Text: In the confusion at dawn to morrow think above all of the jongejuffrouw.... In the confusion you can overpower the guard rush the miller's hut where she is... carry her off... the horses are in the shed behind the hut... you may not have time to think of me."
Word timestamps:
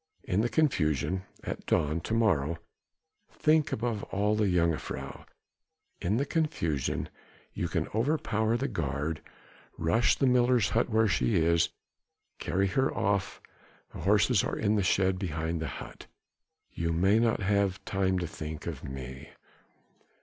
In 0.23 0.41
the 0.41 0.49
confusion 0.49 1.25
at 1.43 1.67
dawn 1.67 2.01
to 2.01 2.15
morrow 2.15 2.57
think 3.29 3.71
above 3.71 4.01
all 4.05 4.31
of 4.31 4.39
the 4.39 4.45
jongejuffrouw.... 4.45 5.27
In 6.01 6.17
the 6.17 6.25
confusion 6.25 7.07
you 7.53 7.67
can 7.67 7.87
overpower 7.89 8.57
the 8.57 8.67
guard 8.67 9.21
rush 9.77 10.15
the 10.15 10.25
miller's 10.25 10.69
hut 10.69 10.89
where 10.89 11.07
she 11.07 11.35
is... 11.35 11.69
carry 12.39 12.65
her 12.65 12.91
off... 12.91 13.41
the 13.93 13.99
horses 13.99 14.43
are 14.43 14.57
in 14.57 14.75
the 14.75 14.81
shed 14.81 15.19
behind 15.19 15.61
the 15.61 15.67
hut... 15.67 16.07
you 16.71 16.91
may 16.91 17.19
not 17.19 17.41
have 17.43 17.85
time 17.85 18.17
to 18.17 18.25
think 18.27 18.65
of 18.65 18.83
me." 18.83 19.29